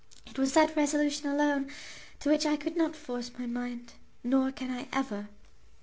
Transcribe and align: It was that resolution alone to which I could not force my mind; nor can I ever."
It 0.25 0.39
was 0.39 0.53
that 0.55 0.75
resolution 0.75 1.29
alone 1.29 1.69
to 2.21 2.29
which 2.31 2.47
I 2.47 2.57
could 2.57 2.75
not 2.75 2.95
force 2.95 3.29
my 3.37 3.45
mind; 3.45 3.93
nor 4.23 4.51
can 4.51 4.71
I 4.71 4.87
ever." 4.91 5.29